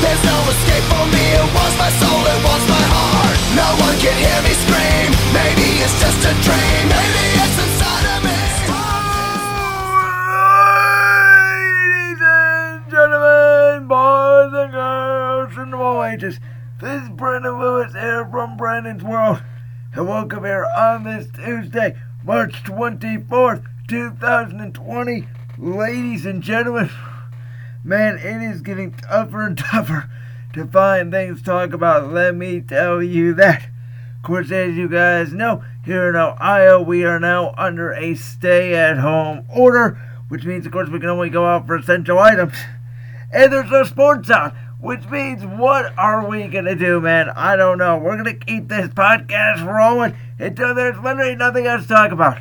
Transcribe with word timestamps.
There's 0.00 0.22
no 0.22 0.38
escape 0.46 0.86
for 0.86 1.04
me, 1.10 1.24
it 1.34 1.48
wants 1.58 1.74
my 1.74 1.90
soul, 1.98 2.22
it 2.22 2.40
wants 2.46 2.66
my 2.70 2.84
heart. 2.86 3.38
No 3.58 3.66
one 3.82 3.98
can 3.98 4.14
hear 4.14 4.38
me 4.46 4.54
scream, 4.54 5.10
maybe 5.34 5.82
it's 5.82 5.98
just 5.98 6.22
a 6.22 6.34
dream. 6.46 6.82
Maybe 6.86 7.24
it's 7.34 7.58
inside 7.58 8.06
of 8.14 8.22
me. 8.22 8.38
Ladies 11.58 12.22
and 12.22 12.86
gentlemen, 12.86 13.88
boys 13.88 14.52
and 14.54 14.70
girls 14.70 15.52
from 15.52 15.74
all 15.74 16.04
ages 16.04 16.38
This 16.80 17.02
is 17.02 17.08
Brandon 17.10 17.58
Lewis 17.58 17.92
here 17.92 18.24
from 18.30 18.56
Brandon's 18.56 19.02
World. 19.02 19.42
And 19.94 20.06
welcome 20.06 20.44
here 20.44 20.66
on 20.76 21.02
this 21.02 21.26
Tuesday, 21.34 21.96
March 22.24 22.62
24th, 22.62 23.64
2020 23.88 25.26
Ladies 25.58 26.24
and 26.24 26.40
gentlemen 26.40 26.88
man, 27.88 28.18
it 28.18 28.42
is 28.42 28.60
getting 28.60 28.92
tougher 28.92 29.42
and 29.42 29.56
tougher 29.72 30.10
to 30.52 30.66
find 30.66 31.10
things 31.10 31.38
to 31.38 31.44
talk 31.44 31.72
about. 31.72 32.12
Let 32.12 32.34
me 32.34 32.60
tell 32.60 33.02
you 33.02 33.32
that. 33.34 33.68
Of 34.16 34.22
course, 34.22 34.50
as 34.50 34.76
you 34.76 34.88
guys 34.88 35.32
know, 35.32 35.64
here 35.84 36.10
in 36.10 36.16
Ohio, 36.16 36.82
we 36.82 37.04
are 37.04 37.18
now 37.18 37.54
under 37.56 37.92
a 37.92 38.14
stay 38.14 38.74
at 38.74 38.98
home 38.98 39.46
order, 39.48 39.98
which 40.28 40.44
means, 40.44 40.66
of 40.66 40.72
course, 40.72 40.90
we 40.90 41.00
can 41.00 41.08
only 41.08 41.30
go 41.30 41.46
out 41.46 41.66
for 41.66 41.76
essential 41.76 42.18
items. 42.18 42.54
And 43.32 43.52
there's 43.52 43.70
no 43.70 43.84
sports 43.84 44.28
on, 44.30 44.50
which 44.80 45.08
means, 45.08 45.44
what 45.46 45.96
are 45.98 46.28
we 46.28 46.46
going 46.48 46.66
to 46.66 46.74
do, 46.74 47.00
man? 47.00 47.30
I 47.30 47.56
don't 47.56 47.78
know. 47.78 47.96
We're 47.96 48.22
going 48.22 48.38
to 48.38 48.44
keep 48.44 48.68
this 48.68 48.88
podcast 48.88 49.64
rolling 49.64 50.14
until 50.38 50.74
there's 50.74 50.98
literally 50.98 51.36
nothing 51.36 51.66
else 51.66 51.82
to 51.82 51.88
talk 51.88 52.12
about. 52.12 52.38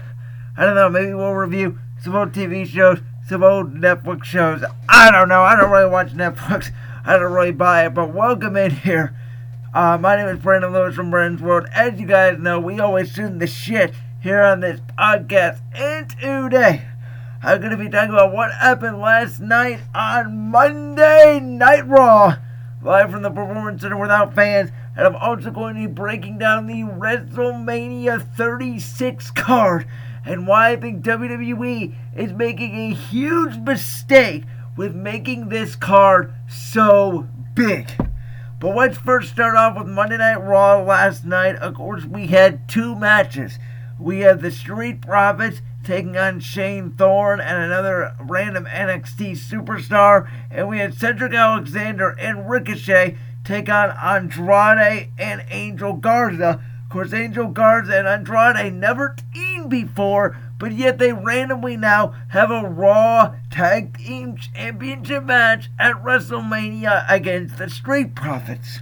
I 0.58 0.66
don't 0.66 0.76
know. 0.76 0.89
Maybe 0.89 1.14
we'll 1.14 1.34
review 1.34 1.80
some 2.04 2.16
old 2.16 2.34
TV 2.34 2.66
shows, 2.66 3.00
some 3.28 3.44
old 3.44 3.73
Netflix 3.73 4.23
shows. 4.23 4.64
I 4.88 5.11
don't 5.11 5.28
know. 5.28 5.42
I 5.42 5.56
don't 5.58 5.70
really 5.70 5.89
watch 5.89 6.14
Netflix. 6.14 6.72
I 7.06 7.17
don't 7.17 7.33
really 7.33 7.52
buy 7.52 7.86
it. 7.86 7.94
But 7.94 8.14
welcome 8.14 8.56
in 8.56 8.72
here. 8.72 9.14
Uh, 9.73 9.97
my 9.97 10.16
name 10.16 10.28
is 10.28 10.42
Brandon 10.42 10.72
Lewis 10.72 10.95
from 10.95 11.11
Brandon's 11.11 11.42
World. 11.42 11.67
As 11.73 12.00
you 12.00 12.08
guys 12.08 12.39
know, 12.39 12.59
we 12.59 12.80
always 12.80 13.11
shoot 13.11 13.38
the 13.38 13.45
shit 13.45 13.94
here 14.22 14.42
on 14.42 14.61
this 14.61 14.80
podcast. 14.98 15.59
And 15.75 16.09
today, 16.09 16.86
I'm 17.44 17.59
going 17.59 17.72
to 17.72 17.78
be 17.78 17.89
talking 17.89 18.11
about 18.11 18.33
what 18.33 18.53
happened 18.53 19.00
last 19.00 19.42
night 19.42 19.81
on 19.94 20.50
Monday 20.50 21.42
Night 21.42 21.86
Raw, 21.86 22.38
live 22.81 23.11
from 23.11 23.23
the 23.23 23.30
Performance 23.30 23.81
Center 23.81 23.98
without 23.98 24.36
fans. 24.36 24.72
And 24.95 25.05
I'm 25.05 25.17
also 25.17 25.52
going 25.52 25.75
to 25.75 25.81
be 25.81 25.88
breaking 25.88 26.38
down 26.38 26.66
the 26.66 26.83
WrestleMania 26.83 28.36
36 28.38 29.31
card 29.31 29.86
and 30.28 30.45
why 30.45 30.72
I 30.72 30.75
think 30.75 31.03
WWE 31.03 31.95
is 32.16 32.33
making 32.33 32.75
a 32.75 32.94
huge 32.94 33.56
mistake 33.58 34.43
with 34.76 34.93
making 34.93 35.48
this 35.48 35.76
card 35.76 36.33
so 36.49 37.27
big. 37.54 37.89
But 38.60 38.76
let's 38.76 38.98
first 38.98 39.32
start 39.32 39.55
off 39.55 39.77
with 39.77 39.87
Monday 39.87 40.17
Night 40.17 40.43
Raw 40.43 40.83
last 40.83 41.26
night. 41.26 41.55
Of 41.55 41.76
course, 41.76 42.04
we 42.04 42.27
had 42.27 42.67
two 42.67 42.95
matches. 42.95 43.58
We 43.99 44.20
had 44.20 44.42
the 44.42 44.52
Street 44.52 45.02
Profits 45.02 45.61
taking 45.83 46.17
on 46.17 46.42
Shane 46.42 46.92
Thorne 46.92 47.39
and 47.39 47.64
another 47.64 48.14
random 48.20 48.66
NXT 48.66 49.37
superstar. 49.37 50.30
And 50.52 50.67
we 50.67 50.80
had 50.80 50.93
Cedric 50.93 51.33
Alexander 51.33 52.10
and 52.20 52.49
Ricochet 52.49 53.17
take 53.45 53.70
on 53.70 53.92
Andrade 53.92 55.11
and 55.17 55.45
Angel 55.49 55.93
Garza. 55.93 56.61
Of 56.87 56.92
course, 56.92 57.14
Angel 57.14 57.48
Garza 57.49 57.98
and 57.98 58.08
Andrade 58.08 58.73
never 58.73 59.14
teamed 59.33 59.70
before, 59.70 60.37
but 60.58 60.71
yet 60.71 60.99
they 60.99 61.11
randomly 61.11 61.75
now 61.75 62.15
have 62.30 62.49
a 62.49 62.61
Raw 62.61 63.36
Tag 63.52 63.98
Team 63.98 64.37
Championship 64.37 65.25
match 65.25 65.70
at 65.77 66.02
WrestleMania 66.02 67.05
against 67.09 67.58
the 67.58 67.70
Street 67.70 68.15
Profits. 68.15 68.80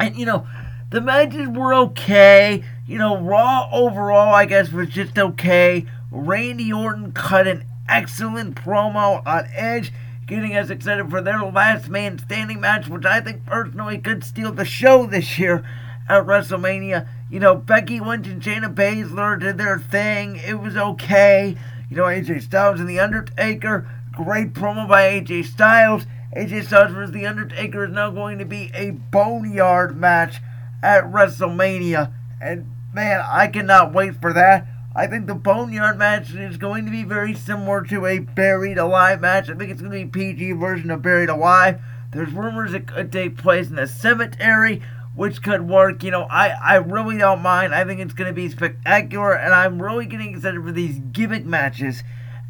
And 0.00 0.16
you 0.16 0.24
know, 0.24 0.46
the 0.88 1.02
matches 1.02 1.48
were 1.48 1.74
okay. 1.74 2.64
You 2.86 2.96
know, 2.96 3.20
Raw 3.20 3.68
overall, 3.70 4.34
I 4.34 4.46
guess, 4.46 4.72
was 4.72 4.88
just 4.88 5.18
okay. 5.18 5.84
Randy 6.10 6.72
Orton 6.72 7.12
cut 7.12 7.46
an 7.46 7.66
excellent 7.90 8.54
promo 8.54 9.22
on 9.26 9.48
Edge, 9.52 9.92
getting 10.26 10.56
us 10.56 10.70
excited 10.70 11.10
for 11.10 11.20
their 11.20 11.42
last 11.42 11.90
man 11.90 12.18
standing 12.18 12.58
match, 12.58 12.88
which 12.88 13.04
I 13.04 13.20
think 13.20 13.44
personally 13.44 13.98
could 13.98 14.24
steal 14.24 14.50
the 14.50 14.64
show 14.64 15.04
this 15.04 15.38
year 15.38 15.62
at 16.08 16.26
WrestleMania. 16.26 17.08
You 17.30 17.40
know, 17.40 17.54
Becky 17.54 18.00
Lynch 18.00 18.26
and 18.26 18.42
Shayna 18.42 18.74
Baszler 18.74 19.38
did 19.40 19.58
their 19.58 19.78
thing. 19.78 20.36
It 20.36 20.60
was 20.60 20.76
okay. 20.76 21.56
You 21.90 21.96
know, 21.96 22.04
AJ 22.04 22.42
Styles 22.42 22.80
and 22.80 22.88
The 22.88 23.00
Undertaker, 23.00 23.88
great 24.12 24.52
promo 24.52 24.88
by 24.88 25.02
AJ 25.02 25.46
Styles. 25.46 26.06
AJ 26.36 26.66
Styles 26.66 26.92
versus 26.92 27.12
The 27.12 27.26
Undertaker 27.26 27.84
is 27.84 27.92
now 27.92 28.10
going 28.10 28.38
to 28.38 28.44
be 28.44 28.70
a 28.74 28.90
boneyard 28.90 29.96
match 29.96 30.40
at 30.82 31.04
WrestleMania. 31.04 32.12
And 32.40 32.70
man, 32.94 33.22
I 33.26 33.48
cannot 33.48 33.92
wait 33.92 34.20
for 34.20 34.32
that. 34.32 34.66
I 34.94 35.06
think 35.06 35.26
the 35.26 35.34
Boneyard 35.34 35.96
match 35.96 36.34
is 36.34 36.58
going 36.58 36.84
to 36.84 36.90
be 36.90 37.02
very 37.02 37.32
similar 37.32 37.82
to 37.84 38.04
a 38.04 38.18
Buried 38.18 38.76
Alive 38.76 39.22
match. 39.22 39.48
I 39.48 39.54
think 39.54 39.70
it's 39.70 39.80
going 39.80 39.92
to 39.92 40.04
be 40.04 40.34
PG 40.34 40.52
version 40.52 40.90
of 40.90 41.00
Buried 41.00 41.30
Alive. 41.30 41.80
There's 42.10 42.32
rumors 42.32 42.74
it 42.74 42.86
could 42.86 43.10
take 43.10 43.38
place 43.38 43.70
in 43.70 43.78
a 43.78 43.86
cemetery, 43.86 44.82
which 45.14 45.42
could 45.42 45.68
work. 45.68 46.02
You 46.02 46.10
know, 46.10 46.26
I, 46.30 46.50
I 46.50 46.76
really 46.76 47.18
don't 47.18 47.42
mind. 47.42 47.74
I 47.74 47.84
think 47.84 48.00
it's 48.00 48.14
going 48.14 48.28
to 48.28 48.34
be 48.34 48.48
spectacular, 48.48 49.32
and 49.32 49.54
I'm 49.54 49.80
really 49.82 50.06
getting 50.06 50.34
excited 50.34 50.62
for 50.62 50.72
these 50.72 50.98
gimmick 51.12 51.44
matches 51.44 52.02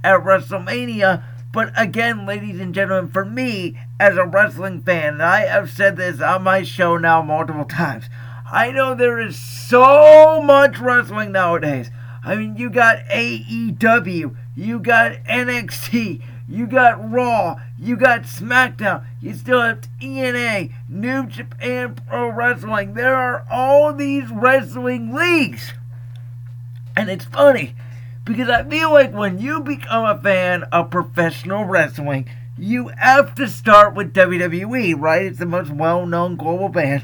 at 0.05 0.21
WrestleMania. 0.21 1.25
But 1.53 1.73
again, 1.77 2.25
ladies 2.25 2.61
and 2.61 2.75
gentlemen, 2.75 3.11
for 3.13 3.25
me 3.25 3.79
as 4.01 4.17
a 4.17 4.25
wrestling 4.25 4.83
fan, 4.83 5.15
and 5.15 5.23
I 5.23 5.41
have 5.47 5.71
said 5.71 5.97
this 5.97 6.21
on 6.21 6.45
my 6.45 6.63
show 6.63 6.97
now 6.97 7.21
multiple 7.21 7.67
times, 7.67 8.07
I 8.51 8.71
know 8.71 8.95
there 8.95 9.21
is 9.21 9.39
so 9.39 10.43
much 10.43 10.79
wrestling 10.79 11.33
nowadays. 11.33 11.91
I 12.25 12.37
mean, 12.37 12.57
you 12.57 12.71
got 12.71 13.05
AEW, 13.07 14.37
you 14.55 14.79
got 14.79 15.13
NXT, 15.25 16.23
you 16.53 16.67
got 16.67 17.11
Raw, 17.11 17.57
you 17.79 17.97
got 17.97 18.23
SmackDown, 18.25 19.07
you 19.23 19.35
still 19.35 19.63
have 19.63 19.81
TNA, 20.01 20.73
New 20.87 21.27
Japan 21.27 21.95
Pro 21.95 22.29
Wrestling. 22.29 22.93
There 22.93 23.17
are 23.17 23.47
all 23.51 23.95
these 23.95 24.31
wrestling 24.31 25.15
leagues. 25.15 25.73
And 26.95 27.09
it's 27.09 27.25
funny 27.25 27.75
because 28.25 28.51
I 28.51 28.65
feel 28.65 28.93
like 28.93 29.15
when 29.15 29.39
you 29.39 29.61
become 29.61 30.05
a 30.05 30.21
fan 30.21 30.65
of 30.65 30.91
professional 30.91 31.65
wrestling, 31.65 32.29
you 32.59 32.89
have 32.99 33.35
to 33.37 33.49
start 33.49 33.95
with 33.95 34.13
WWE, 34.13 35.01
right? 35.01 35.25
It's 35.25 35.39
the 35.39 35.47
most 35.47 35.71
well 35.71 36.05
known 36.05 36.37
global 36.37 36.69
band 36.69 37.03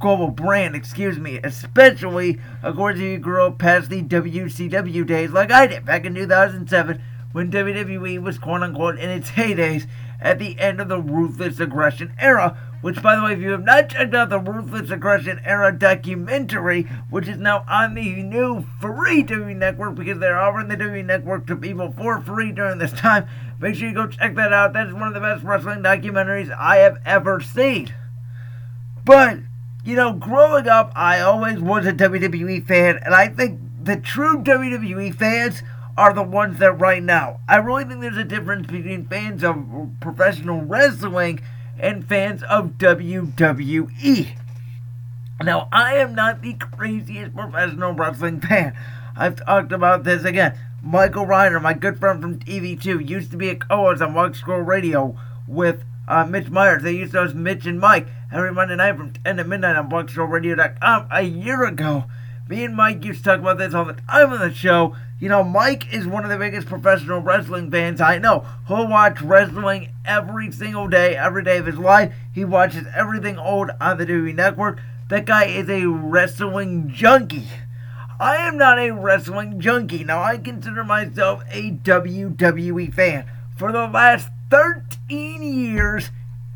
global 0.00 0.28
brand, 0.28 0.74
excuse 0.74 1.20
me, 1.20 1.38
especially 1.44 2.40
course 2.62 2.96
if 2.96 3.02
you 3.02 3.18
grew 3.18 3.46
up 3.46 3.58
past 3.58 3.88
the 3.90 4.02
WCW 4.02 5.06
days 5.06 5.30
like 5.30 5.52
I 5.52 5.68
did 5.68 5.84
back 5.84 6.04
in 6.04 6.16
2007 6.16 7.00
when 7.38 7.52
WWE 7.52 8.20
was 8.20 8.36
quote 8.36 8.64
unquote 8.64 8.98
in 8.98 9.08
its 9.10 9.30
heydays 9.30 9.86
at 10.20 10.40
the 10.40 10.58
end 10.58 10.80
of 10.80 10.88
the 10.88 11.00
Ruthless 11.00 11.60
Aggression 11.60 12.12
era. 12.18 12.58
Which, 12.80 13.00
by 13.00 13.14
the 13.14 13.22
way, 13.22 13.34
if 13.34 13.38
you 13.38 13.52
have 13.52 13.62
not 13.62 13.90
checked 13.90 14.12
out 14.12 14.28
the 14.28 14.40
Ruthless 14.40 14.90
Aggression 14.90 15.40
era 15.44 15.70
documentary, 15.70 16.82
which 17.10 17.28
is 17.28 17.38
now 17.38 17.64
on 17.68 17.94
the 17.94 18.24
new 18.24 18.66
free 18.80 19.22
WWE 19.22 19.54
network 19.54 19.94
because 19.94 20.18
they're 20.18 20.36
offering 20.36 20.66
the 20.66 20.76
WWE 20.76 21.04
network 21.04 21.46
to 21.46 21.54
people 21.54 21.92
for 21.92 22.20
free 22.20 22.50
during 22.50 22.78
this 22.78 22.90
time, 22.90 23.28
make 23.60 23.76
sure 23.76 23.86
you 23.86 23.94
go 23.94 24.08
check 24.08 24.34
that 24.34 24.52
out. 24.52 24.72
That 24.72 24.88
is 24.88 24.94
one 24.94 25.06
of 25.06 25.14
the 25.14 25.20
best 25.20 25.44
wrestling 25.44 25.84
documentaries 25.84 26.50
I 26.50 26.78
have 26.78 26.98
ever 27.06 27.40
seen. 27.40 27.94
But 29.04 29.38
you 29.84 29.94
know, 29.94 30.12
growing 30.12 30.66
up, 30.66 30.90
I 30.96 31.20
always 31.20 31.60
was 31.60 31.86
a 31.86 31.92
WWE 31.92 32.66
fan, 32.66 32.98
and 33.04 33.14
I 33.14 33.28
think 33.28 33.60
the 33.80 33.96
true 33.96 34.42
WWE 34.42 35.14
fans 35.14 35.62
are 35.98 36.12
the 36.12 36.22
ones 36.22 36.60
that 36.60 36.78
right 36.78 37.02
now. 37.02 37.40
I 37.48 37.56
really 37.56 37.84
think 37.84 38.00
there's 38.00 38.16
a 38.16 38.22
difference 38.22 38.68
between 38.68 39.08
fans 39.08 39.42
of 39.42 39.66
professional 39.98 40.60
wrestling 40.62 41.40
and 41.76 42.06
fans 42.06 42.44
of 42.44 42.78
WWE. 42.78 44.28
Now, 45.42 45.68
I 45.72 45.96
am 45.96 46.14
not 46.14 46.40
the 46.40 46.54
craziest 46.54 47.34
professional 47.34 47.94
wrestling 47.94 48.40
fan. 48.40 48.78
I've 49.16 49.44
talked 49.44 49.72
about 49.72 50.04
this 50.04 50.22
again. 50.22 50.56
Michael 50.84 51.26
Reiner, 51.26 51.60
my 51.60 51.74
good 51.74 51.98
friend 51.98 52.22
from 52.22 52.38
TV2, 52.38 53.08
used 53.08 53.32
to 53.32 53.36
be 53.36 53.48
a 53.48 53.56
co-host 53.56 54.00
on 54.00 54.14
Walk 54.14 54.36
Scroll 54.36 54.60
Radio 54.60 55.18
with 55.48 55.82
uh, 56.06 56.24
Mitch 56.24 56.48
Myers. 56.48 56.84
They 56.84 56.92
used 56.92 57.12
to 57.12 57.18
host 57.18 57.34
Mitch 57.34 57.66
and 57.66 57.80
Mike 57.80 58.06
every 58.32 58.52
Monday 58.52 58.76
night 58.76 58.96
from 58.96 59.14
10 59.14 59.38
to 59.38 59.44
midnight 59.44 59.74
on 59.74 59.90
BlogShowRadio.com 59.90 61.08
a 61.10 61.22
year 61.22 61.64
ago. 61.64 62.04
Me 62.48 62.64
and 62.64 62.76
Mike 62.76 63.04
used 63.04 63.24
to 63.24 63.30
talk 63.30 63.40
about 63.40 63.58
this 63.58 63.74
all 63.74 63.84
the 63.84 63.94
time 63.94 64.32
on 64.32 64.38
the 64.38 64.54
show. 64.54 64.94
You 65.20 65.28
know, 65.28 65.42
Mike 65.42 65.92
is 65.92 66.06
one 66.06 66.22
of 66.22 66.30
the 66.30 66.36
biggest 66.36 66.68
professional 66.68 67.20
wrestling 67.20 67.72
fans 67.72 68.00
I 68.00 68.18
know. 68.18 68.46
He'll 68.68 68.86
watch 68.86 69.20
wrestling 69.20 69.90
every 70.04 70.52
single 70.52 70.86
day, 70.86 71.16
every 71.16 71.42
day 71.42 71.58
of 71.58 71.66
his 71.66 71.78
life. 71.78 72.14
He 72.32 72.44
watches 72.44 72.86
everything 72.94 73.36
old 73.36 73.70
on 73.80 73.98
the 73.98 74.06
WWE 74.06 74.34
Network. 74.36 74.78
That 75.08 75.24
guy 75.24 75.46
is 75.46 75.68
a 75.68 75.86
wrestling 75.86 76.88
junkie. 76.94 77.48
I 78.20 78.36
am 78.36 78.56
not 78.56 78.78
a 78.78 78.92
wrestling 78.92 79.58
junkie. 79.58 80.04
Now, 80.04 80.22
I 80.22 80.38
consider 80.38 80.84
myself 80.84 81.42
a 81.50 81.72
WWE 81.72 82.94
fan. 82.94 83.26
For 83.56 83.72
the 83.72 83.88
last 83.88 84.28
13 84.50 85.42
years, 85.42 86.10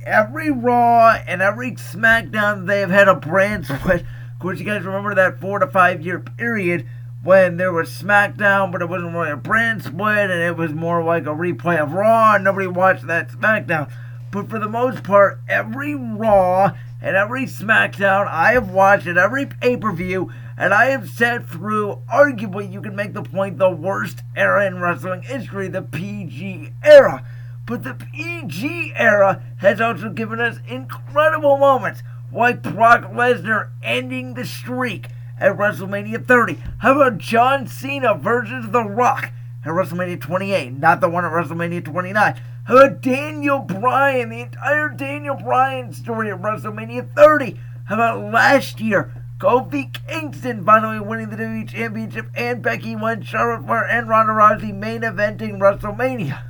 every 0.06 0.52
Raw 0.52 1.16
and 1.26 1.42
every 1.42 1.72
SmackDown, 1.72 2.66
they 2.68 2.78
have 2.78 2.90
had 2.90 3.08
a 3.08 3.16
brand 3.16 3.66
split. 3.66 4.02
Of 4.02 4.38
course, 4.38 4.60
you 4.60 4.64
guys 4.64 4.84
remember 4.84 5.16
that 5.16 5.40
four 5.40 5.58
to 5.58 5.66
five 5.66 6.02
year 6.02 6.20
period 6.20 6.86
when 7.22 7.56
there 7.56 7.72
was 7.72 7.88
SmackDown, 7.88 8.72
but 8.72 8.82
it 8.82 8.88
wasn't 8.88 9.14
really 9.14 9.30
a 9.30 9.36
brand 9.36 9.82
split, 9.82 10.30
and 10.30 10.42
it 10.42 10.56
was 10.56 10.72
more 10.72 11.04
like 11.04 11.22
a 11.22 11.30
replay 11.30 11.80
of 11.80 11.92
Raw, 11.92 12.34
and 12.34 12.44
nobody 12.44 12.66
watched 12.66 13.06
that 13.06 13.30
SmackDown. 13.30 13.90
But 14.32 14.50
for 14.50 14.58
the 14.58 14.68
most 14.68 15.04
part, 15.04 15.40
every 15.48 15.94
Raw 15.94 16.72
and 17.00 17.16
every 17.16 17.44
SmackDown 17.44 18.26
I 18.26 18.52
have 18.52 18.70
watched 18.70 19.06
at 19.06 19.18
every 19.18 19.46
pay 19.46 19.76
per 19.76 19.92
view, 19.92 20.32
and 20.56 20.74
I 20.74 20.86
have 20.86 21.08
sat 21.10 21.48
through, 21.48 22.02
arguably, 22.12 22.70
you 22.72 22.82
can 22.82 22.96
make 22.96 23.12
the 23.12 23.22
point, 23.22 23.58
the 23.58 23.70
worst 23.70 24.22
era 24.34 24.66
in 24.66 24.80
wrestling 24.80 25.22
history, 25.22 25.68
the 25.68 25.82
PG 25.82 26.72
era. 26.82 27.24
But 27.66 27.84
the 27.84 27.94
PG 27.94 28.94
era 28.96 29.42
has 29.58 29.80
also 29.80 30.10
given 30.10 30.40
us 30.40 30.58
incredible 30.66 31.58
moments, 31.58 32.02
like 32.32 32.62
Brock 32.62 33.12
Lesnar 33.12 33.70
ending 33.82 34.34
the 34.34 34.44
streak 34.44 35.06
at 35.38 35.56
WrestleMania 35.56 36.26
30. 36.26 36.58
How 36.78 36.92
about 36.92 37.18
John 37.18 37.66
Cena 37.66 38.14
versus 38.14 38.70
The 38.70 38.84
Rock 38.84 39.32
at 39.64 39.70
WrestleMania 39.70 40.20
28, 40.20 40.78
not 40.78 41.00
the 41.00 41.08
one 41.08 41.24
at 41.24 41.32
WrestleMania 41.32 41.84
29? 41.84 42.40
How 42.64 42.76
about 42.76 43.00
Daniel 43.00 43.58
Bryan, 43.58 44.28
the 44.28 44.40
entire 44.40 44.88
Daniel 44.90 45.34
Bryan 45.34 45.92
story 45.92 46.30
at 46.30 46.40
WrestleMania 46.40 47.14
30? 47.14 47.58
How 47.86 47.94
about 47.96 48.32
last 48.32 48.80
year, 48.80 49.12
Kofi 49.38 49.92
Kingston 50.06 50.64
finally 50.64 51.00
winning 51.00 51.30
the 51.30 51.36
WWE 51.36 51.68
Championship 51.68 52.26
and 52.36 52.62
Becky 52.62 52.94
Lynch, 52.94 53.26
Charlotte 53.26 53.66
Flair, 53.66 53.84
and 53.84 54.08
Ronda 54.08 54.32
Rousey 54.32 54.72
main 54.72 55.00
eventing 55.00 55.58
WrestleMania? 55.58 56.44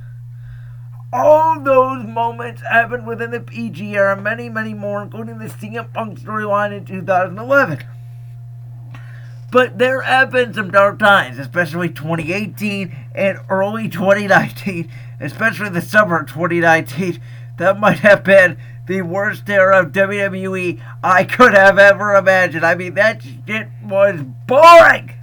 All 1.11 1.59
those 1.59 2.05
moments 2.05 2.61
happened 2.61 3.07
within 3.07 3.31
the 3.31 3.39
PG 3.39 3.95
era, 3.95 4.19
many, 4.19 4.49
many 4.49 4.73
more, 4.75 5.01
including 5.01 5.39
the 5.39 5.45
CM 5.45 5.91
Punk 5.93 6.19
storyline 6.19 6.75
in 6.77 6.85
2011. 6.85 7.83
But 9.53 9.77
there 9.77 10.01
have 10.01 10.31
been 10.31 10.51
some 10.51 10.71
dark 10.71 10.97
times, 10.97 11.37
especially 11.37 11.87
2018 11.89 12.91
and 13.13 13.37
early 13.51 13.87
2019, 13.87 14.89
especially 15.19 15.69
the 15.69 15.79
summer 15.79 16.21
of 16.21 16.27
2019. 16.27 17.21
That 17.57 17.79
might 17.79 17.99
have 17.99 18.23
been 18.23 18.57
the 18.87 19.03
worst 19.03 19.47
era 19.47 19.79
of 19.79 19.91
WWE 19.91 20.81
I 21.03 21.23
could 21.23 21.53
have 21.53 21.77
ever 21.77 22.15
imagined. 22.15 22.65
I 22.65 22.73
mean, 22.73 22.95
that 22.95 23.21
shit 23.21 23.67
was 23.83 24.21
boring. 24.47 25.13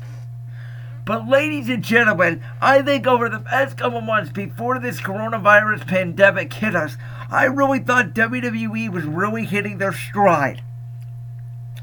But, 1.05 1.27
ladies 1.27 1.69
and 1.69 1.83
gentlemen, 1.83 2.41
I 2.61 2.83
think 2.83 3.09
over 3.09 3.29
the 3.29 3.41
past 3.41 3.79
couple 3.79 4.01
months 4.01 4.31
before 4.31 4.79
this 4.79 5.01
coronavirus 5.01 5.89
pandemic 5.89 6.53
hit 6.53 6.77
us, 6.77 6.97
I 7.33 7.47
really 7.47 7.81
thought 7.81 8.15
WWE 8.15 8.91
was 8.91 9.07
really 9.07 9.45
hitting 9.45 9.79
their 9.79 9.93
stride. 9.93 10.63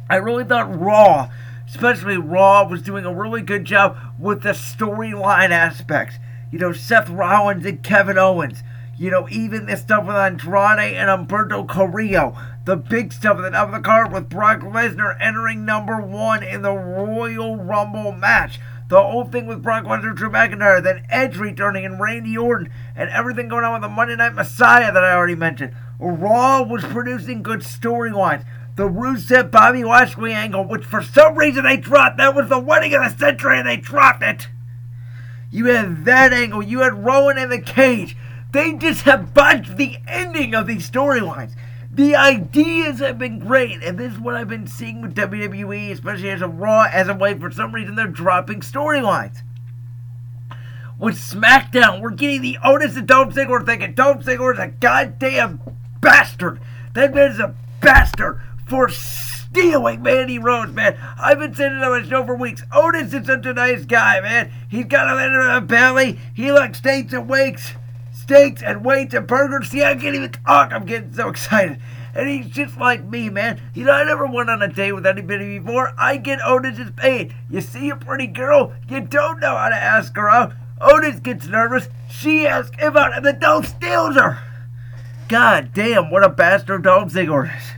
I 0.10 0.16
really 0.16 0.46
thought 0.46 0.80
Raw 0.80 1.30
especially 1.68 2.18
Raw, 2.18 2.68
was 2.68 2.82
doing 2.82 3.06
a 3.06 3.14
really 3.14 3.42
good 3.42 3.66
job 3.66 3.98
with 4.18 4.44
the 4.44 4.50
storyline 4.50 5.50
aspects. 5.50 6.16
You 6.52 6.60
know, 6.60 6.74
Seth 6.74 7.10
Rollins 7.10 7.66
and 7.66 7.84
Kevin 7.84 8.18
Owens. 8.18 8.64
You 8.98 9.12
know, 9.12 9.28
even 9.30 9.68
the 9.68 9.78
stuff 9.78 10.08
with 10.08 10.16
Andrade 10.16 10.96
and 10.96 11.10
Humberto 11.10 11.68
Carrillo. 11.68 12.36
The 12.66 12.76
big 12.76 13.14
stuff 13.14 13.38
at 13.38 13.42
the 13.42 13.52
top 13.52 13.68
of 13.68 13.74
the 13.74 13.82
card 13.82 14.12
with 14.12 14.30
Brock 14.30 14.62
Lesnar 14.62 15.16
entering 15.20 15.66
number 15.66 16.02
one 16.02 16.42
in 16.42 16.64
the 16.64 16.74
Royal 16.74 17.58
Rumble 17.58 18.12
match. 18.12 18.60
The 18.90 19.02
whole 19.02 19.26
thing 19.26 19.46
with 19.46 19.62
Brock 19.62 19.84
Lesnar, 19.84 20.16
Drew 20.16 20.30
McIntyre, 20.30 20.82
then 20.82 21.06
Edge 21.10 21.38
returning 21.38 21.86
and 21.86 22.00
Randy 22.00 22.38
Orton, 22.38 22.72
and 22.96 23.10
everything 23.10 23.50
going 23.50 23.66
on 23.66 23.74
with 23.74 23.82
the 23.82 23.90
Monday 23.90 24.16
Night 24.16 24.34
Messiah 24.34 24.92
that 24.92 25.04
I 25.04 25.14
already 25.14 25.36
mentioned. 25.36 25.76
Raw 26.00 26.64
was 26.64 26.86
producing 26.86 27.44
good 27.44 27.60
storylines 27.60 28.46
the 28.78 28.88
Rusev 28.88 29.50
Bobby 29.50 29.84
Lashley 29.84 30.34
angle, 30.34 30.64
which 30.64 30.86
for 30.86 31.02
some 31.02 31.36
reason 31.36 31.64
they 31.64 31.78
dropped. 31.78 32.18
That 32.18 32.36
was 32.36 32.48
the 32.48 32.60
wedding 32.60 32.94
of 32.94 33.02
the 33.02 33.18
century 33.18 33.58
and 33.58 33.68
they 33.68 33.78
dropped 33.78 34.22
it. 34.22 34.48
You 35.52 35.66
had 35.66 36.06
that 36.06 36.32
angle. 36.32 36.62
You 36.62 36.82
had 36.82 37.04
Rowan 37.04 37.40
in 37.40 37.50
the 37.50 37.60
cage. 37.60 38.16
They 38.54 38.74
just 38.74 39.02
have 39.02 39.34
botched 39.34 39.78
the 39.78 39.98
ending 40.08 40.54
of 40.54 40.68
these 40.68 40.90
storylines. 40.90 41.54
The 41.92 42.16
ideas 42.16 43.00
have 43.00 43.18
been 43.18 43.40
great, 43.40 43.82
and 43.82 43.98
this 43.98 44.14
is 44.14 44.20
what 44.20 44.36
I've 44.36 44.48
been 44.48 44.68
seeing 44.68 45.02
with 45.02 45.16
WWE, 45.16 45.92
especially 45.92 46.30
as 46.30 46.44
a 46.44 46.48
Raw, 46.48 46.88
as 46.92 47.08
a 47.08 47.16
way 47.16 47.34
for 47.34 47.50
some 47.50 47.74
reason 47.74 47.96
they're 47.96 48.06
dropping 48.06 48.60
storylines. 48.60 49.42
With 51.00 51.18
SmackDown, 51.18 52.02
we're 52.02 52.12
getting 52.12 52.42
the 52.42 52.60
Otis 52.64 52.96
and 52.96 53.08
Dolph 53.08 53.34
Ziggler 53.34 53.66
thinking 53.66 53.94
Dolph 53.94 54.24
Ziggler 54.24 54.54
is 54.54 54.60
a 54.60 54.68
goddamn 54.68 55.62
bastard. 56.00 56.60
That 56.94 57.16
man 57.16 57.32
is 57.32 57.40
a 57.40 57.56
bastard 57.82 58.42
for 58.68 58.90
stealing 58.90 60.02
Mandy 60.02 60.40
Rose, 60.40 60.72
man. 60.72 60.98
I've 61.18 61.40
been 61.40 61.52
it 61.52 61.84
on 61.84 62.02
my 62.02 62.08
show 62.08 62.26
for 62.26 62.36
weeks. 62.36 62.64
Otis 62.72 63.14
is 63.14 63.26
such 63.26 63.46
a 63.46 63.54
nice 63.54 63.86
guy, 63.86 64.20
man. 64.22 64.52
He's 64.70 64.86
got 64.86 65.10
a 65.10 65.16
little 65.16 65.62
belly. 65.62 66.20
He 66.34 66.52
likes 66.52 66.80
steaks 66.80 67.14
and 67.14 67.30
wakes, 67.30 67.74
steaks 68.14 68.62
and 68.62 68.84
weights 68.86 69.14
and 69.14 69.26
burgers. 69.26 69.70
See, 69.70 69.84
I 69.84 69.96
can't 69.96 70.16
even 70.16 70.32
talk. 70.32 70.72
I'm 70.74 70.86
getting 70.86 71.14
so 71.14 71.30
excited. 71.30 71.80
And 72.14 72.28
he's 72.28 72.48
just 72.48 72.78
like 72.78 73.04
me, 73.04 73.30
man. 73.30 73.62
You 73.74 73.86
know, 73.86 73.92
I 73.92 74.04
never 74.04 74.26
went 74.26 74.50
on 74.50 74.62
a 74.62 74.68
date 74.68 74.92
with 74.92 75.06
anybody 75.06 75.60
before. 75.60 75.94
I 75.98 76.18
get 76.18 76.40
Otis's 76.44 76.92
paid. 76.96 77.34
You 77.50 77.62
see 77.62 77.90
a 77.90 77.96
pretty 77.96 78.28
girl, 78.28 78.74
you 78.90 79.02
don't 79.02 79.40
know 79.40 79.56
how 79.56 79.70
to 79.70 79.76
ask 79.76 80.16
her 80.16 80.30
out. 80.30 80.54
Otis 80.82 81.20
gets 81.20 81.48
nervous. 81.48 81.90
She 82.10 82.48
asks 82.48 82.76
him 82.78 82.98
out, 82.98 83.16
and 83.16 83.26
the 83.26 83.34
dog 83.34 83.66
steals 83.66 84.16
her. 84.16 84.40
God 85.28 85.72
damn, 85.74 86.10
what 86.10 86.24
a 86.24 86.30
bastard 86.30 86.84
Dolph 86.84 87.12
Ziggler 87.12 87.56
is. 87.56 87.77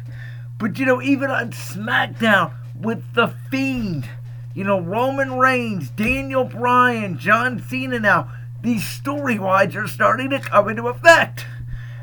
But 0.59 0.77
you 0.77 0.85
know, 0.85 1.01
even 1.01 1.31
on 1.31 1.51
SmackDown 1.51 2.53
with 2.75 3.01
The 3.13 3.33
Fiend, 3.49 4.07
you 4.53 4.65
know, 4.65 4.79
Roman 4.79 5.39
Reigns, 5.39 5.89
Daniel 5.89 6.43
Bryan, 6.43 7.17
John 7.17 7.63
Cena 7.67 7.99
now, 7.99 8.29
these 8.61 8.83
storylines 8.83 9.75
are 9.75 9.87
starting 9.87 10.29
to 10.31 10.39
come 10.39 10.67
into 10.67 10.87
effect. 10.89 11.45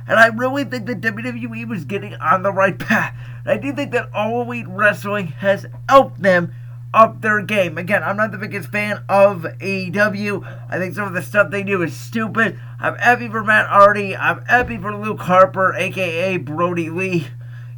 And 0.08 0.18
I 0.18 0.28
really 0.28 0.64
think 0.64 0.86
that 0.86 1.02
WWE 1.02 1.68
was 1.68 1.84
getting 1.84 2.14
on 2.14 2.42
the 2.42 2.52
right 2.52 2.78
path. 2.78 3.14
And 3.44 3.50
I 3.50 3.56
do 3.58 3.74
think 3.74 3.92
that 3.92 4.08
All 4.14 4.42
Elite 4.42 4.66
Wrestling 4.68 5.26
has 5.26 5.66
helped 5.88 6.22
them 6.22 6.54
up 6.94 7.20
their 7.20 7.42
game. 7.42 7.76
Again, 7.76 8.02
I'm 8.02 8.16
not 8.16 8.32
the 8.32 8.38
biggest 8.38 8.70
fan 8.70 9.02
of 9.06 9.42
AEW. 9.42 10.66
I 10.70 10.78
think 10.78 10.94
some 10.94 11.06
of 11.06 11.12
the 11.12 11.20
stuff 11.22 11.50
they 11.50 11.62
do 11.62 11.82
is 11.82 11.94
stupid. 11.94 12.58
I'm 12.80 12.94
happy 12.96 13.28
for 13.28 13.44
Matt 13.44 13.66
Hardy. 13.66 14.16
I'm 14.16 14.44
happy 14.46 14.78
for 14.78 14.96
Luke 14.96 15.20
Harper, 15.20 15.74
aka 15.74 16.38
Brodie 16.38 16.88
Lee. 16.88 17.26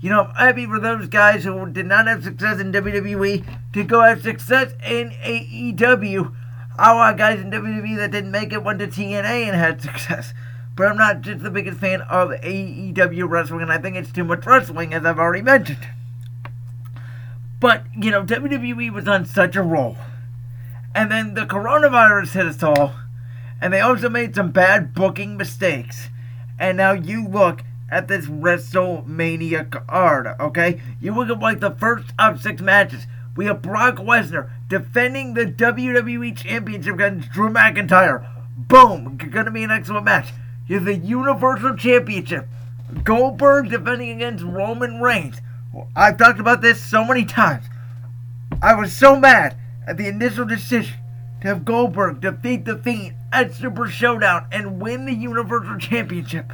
You 0.01 0.11
know, 0.11 0.31
I'm 0.37 0.47
happy 0.47 0.67
for 0.67 0.79
those 0.79 1.09
guys 1.09 1.43
who 1.43 1.67
did 1.71 1.87
not 1.87 2.07
have 2.07 2.23
success 2.23 2.61
in 2.61 2.73
WWE 2.73 3.45
to 3.73 3.85
go 3.85 4.01
have 4.03 4.23
success 4.23 4.73
in 4.87 5.11
AEW. 5.11 6.35
I 6.79 6.95
want 6.95 7.19
guys 7.19 7.41
in 7.41 7.51
WWE 7.51 7.97
that 7.97 8.13
didn't 8.13 8.31
make 8.31 8.53
it, 8.53 8.63
went 8.63 8.79
to 8.79 8.87
TNA 8.87 9.49
and 9.49 9.57
had 9.57 9.83
success. 9.83 10.33
But 10.77 10.87
I'm 10.87 10.97
not 10.97 11.23
just 11.23 11.43
the 11.43 11.51
biggest 11.51 11.81
fan 11.81 12.03
of 12.03 12.31
AEW 12.31 13.29
wrestling, 13.29 13.63
and 13.63 13.73
I 13.73 13.79
think 13.79 13.97
it's 13.97 14.13
too 14.13 14.23
much 14.23 14.47
wrestling, 14.47 14.95
as 14.95 15.05
I've 15.05 15.19
already 15.19 15.43
mentioned. 15.43 15.85
But, 17.59 17.83
you 17.99 18.13
know, 18.13 18.23
WWE 18.23 18.93
was 18.93 19.09
on 19.09 19.27
such 19.27 19.57
a 19.57 19.63
roll. 19.63 19.97
And 20.95 21.11
then 21.11 21.35
the 21.35 21.47
coronavirus 21.47 22.35
hit 22.35 22.47
us 22.47 22.63
all, 22.63 22.95
and 23.61 23.73
they 23.73 23.81
also 23.81 24.09
made 24.09 24.37
some 24.37 24.53
bad 24.53 24.95
booking 24.95 25.37
mistakes. 25.37 26.11
And 26.61 26.77
now 26.77 26.93
you 26.93 27.27
look 27.27 27.63
at 27.91 28.09
this 28.09 28.27
WrestleMania 28.27 29.71
card, 29.71 30.29
okay? 30.41 30.81
You 31.01 31.15
look 31.15 31.31
at 31.31 31.41
like 31.41 31.61
the 31.61 31.71
first 31.71 32.13
of 32.19 32.43
six 32.43 32.61
matches. 32.61 33.07
We 33.37 33.47
have 33.47 33.63
Brock 33.63 33.97
Lesnar 33.97 34.51
defending 34.69 35.35
the 35.35 35.47
WWE 35.47 36.37
Championship 36.37 36.95
against 36.95 37.31
Drew 37.31 37.51
McIntyre. 37.51 38.27
Boom! 38.57 39.17
Gonna 39.17 39.51
be 39.51 39.63
an 39.63 39.71
excellent 39.71 40.05
match. 40.05 40.33
Have 40.69 40.85
the 40.85 40.97
Universal 40.97 41.77
Championship. 41.77 42.47
Goldberg 43.05 43.71
defending 43.71 44.11
against 44.11 44.45
Roman 44.45 45.01
Reigns. 45.01 45.41
I've 45.95 46.17
talked 46.17 46.41
about 46.41 46.61
this 46.61 46.83
so 46.83 47.05
many 47.05 47.25
times. 47.25 47.67
I 48.63 48.75
was 48.75 48.93
so 48.93 49.19
mad 49.19 49.57
at 49.87 49.97
the 49.97 50.09
initial 50.09 50.45
decision 50.45 50.97
to 51.41 51.49
have 51.49 51.65
Goldberg 51.65 52.21
defeat 52.21 52.65
The 52.65 52.77
Fiend 52.77 53.15
at 53.33 53.55
Super 53.55 53.87
Showdown 53.87 54.47
and 54.51 54.81
win 54.81 55.07
the 55.07 55.15
Universal 55.15 55.79
Championship. 55.79 56.53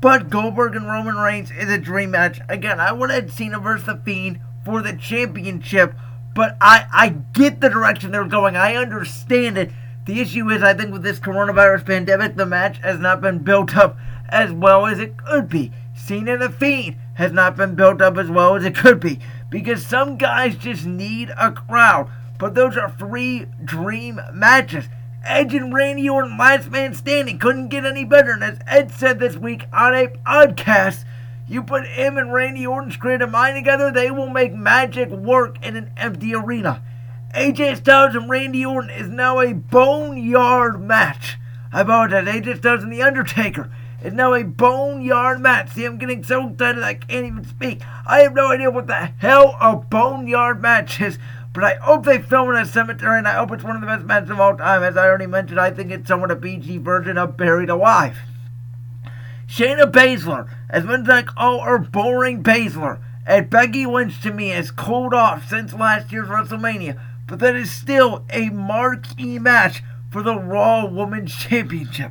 But 0.00 0.30
Goldberg 0.30 0.76
and 0.76 0.86
Roman 0.86 1.16
Reigns 1.16 1.50
is 1.50 1.70
a 1.70 1.78
dream 1.78 2.10
match. 2.10 2.40
Again, 2.48 2.78
I 2.80 2.92
would 2.92 3.10
have 3.10 3.32
Cena 3.32 3.58
versus 3.58 3.86
The 3.86 3.96
Fiend 4.04 4.40
for 4.64 4.82
the 4.82 4.94
championship, 4.94 5.94
but 6.34 6.56
I, 6.60 6.86
I 6.92 7.08
get 7.32 7.60
the 7.60 7.68
direction 7.68 8.12
they're 8.12 8.24
going. 8.24 8.56
I 8.56 8.76
understand 8.76 9.56
it. 9.58 9.70
The 10.06 10.20
issue 10.20 10.50
is, 10.50 10.62
I 10.62 10.74
think, 10.74 10.92
with 10.92 11.02
this 11.02 11.18
coronavirus 11.18 11.86
pandemic, 11.86 12.36
the 12.36 12.44
match 12.44 12.78
has 12.78 12.98
not 12.98 13.20
been 13.20 13.38
built 13.38 13.76
up 13.76 13.96
as 14.28 14.52
well 14.52 14.86
as 14.86 14.98
it 14.98 15.16
could 15.16 15.48
be. 15.48 15.72
Cena 15.94 16.36
The 16.36 16.50
Fiend 16.50 16.96
has 17.14 17.32
not 17.32 17.56
been 17.56 17.74
built 17.74 18.02
up 18.02 18.18
as 18.18 18.28
well 18.28 18.56
as 18.56 18.64
it 18.64 18.74
could 18.74 19.00
be. 19.00 19.20
Because 19.48 19.86
some 19.86 20.18
guys 20.18 20.56
just 20.56 20.84
need 20.84 21.30
a 21.38 21.52
crowd. 21.52 22.10
But 22.38 22.54
those 22.54 22.76
are 22.76 22.90
three 22.90 23.46
dream 23.64 24.20
matches. 24.32 24.86
Edge 25.24 25.54
and 25.54 25.72
Randy 25.72 26.08
Orton, 26.08 26.36
last 26.36 26.70
man 26.70 26.94
standing, 26.94 27.38
couldn't 27.38 27.68
get 27.68 27.84
any 27.84 28.04
better. 28.04 28.32
And 28.32 28.44
as 28.44 28.58
Edge 28.66 28.92
said 28.92 29.18
this 29.18 29.36
week 29.36 29.66
on 29.72 29.94
a 29.94 30.08
podcast, 30.08 31.04
You 31.48 31.62
put 31.62 31.86
him 31.86 32.16
and 32.16 32.32
Randy 32.32 32.66
Orton's 32.66 32.96
creative 32.96 33.30
mind 33.30 33.56
together, 33.56 33.90
they 33.90 34.10
will 34.10 34.30
make 34.30 34.54
magic 34.54 35.10
work 35.10 35.56
in 35.64 35.76
an 35.76 35.90
empty 35.96 36.34
arena. 36.34 36.82
AJ 37.34 37.78
Styles 37.78 38.14
and 38.14 38.30
Randy 38.30 38.64
Orton 38.64 38.90
is 38.90 39.08
now 39.08 39.40
a 39.40 39.52
boneyard 39.52 40.80
match. 40.80 41.36
I 41.72 41.80
apologize, 41.80 42.26
AJ 42.26 42.58
Styles 42.58 42.82
and 42.84 42.92
The 42.92 43.02
Undertaker 43.02 43.70
is 44.04 44.12
now 44.12 44.34
a 44.34 44.44
boneyard 44.44 45.40
match. 45.40 45.70
See, 45.70 45.84
I'm 45.84 45.98
getting 45.98 46.22
so 46.22 46.48
excited 46.48 46.82
I 46.82 46.94
can't 46.94 47.26
even 47.26 47.44
speak. 47.44 47.80
I 48.06 48.20
have 48.20 48.34
no 48.34 48.52
idea 48.52 48.70
what 48.70 48.86
the 48.86 49.10
hell 49.18 49.56
a 49.60 49.76
boneyard 49.76 50.60
match 50.60 51.00
is, 51.00 51.18
but 51.54 51.62
I 51.62 51.76
hope 51.76 52.04
they 52.04 52.20
film 52.20 52.50
in 52.50 52.56
a 52.56 52.66
cemetery, 52.66 53.16
and 53.16 53.28
I 53.28 53.34
hope 53.34 53.52
it's 53.52 53.62
one 53.62 53.76
of 53.76 53.80
the 53.80 53.86
best 53.86 54.04
matches 54.04 54.30
of 54.30 54.40
all 54.40 54.56
time. 54.56 54.82
As 54.82 54.96
I 54.96 55.06
already 55.06 55.28
mentioned, 55.28 55.60
I 55.60 55.70
think 55.70 55.92
it's 55.92 56.08
somewhat 56.08 56.32
a 56.32 56.36
PG 56.36 56.78
version 56.78 57.16
of 57.16 57.36
Buried 57.36 57.70
Alive. 57.70 58.18
Shayna 59.46 59.90
Baszler, 59.90 60.50
as 60.68 60.82
much 60.82 61.06
like, 61.06 61.28
oh, 61.36 61.60
her 61.60 61.78
boring 61.78 62.42
Baszler, 62.42 62.98
and 63.24 63.48
Becky 63.48 63.86
Lynch 63.86 64.20
to 64.22 64.32
me 64.32 64.48
has 64.48 64.72
cooled 64.72 65.14
off 65.14 65.48
since 65.48 65.72
last 65.72 66.10
year's 66.10 66.28
WrestleMania, 66.28 66.98
but 67.28 67.38
that 67.38 67.54
is 67.54 67.70
still 67.70 68.24
a 68.30 68.50
marquee 68.50 69.38
match 69.38 69.80
for 70.10 70.22
the 70.22 70.36
Raw 70.36 70.86
Women's 70.86 71.36
Championship. 71.36 72.10